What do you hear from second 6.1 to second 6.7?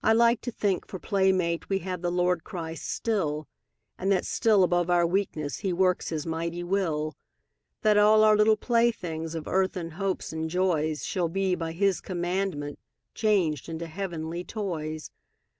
His mighty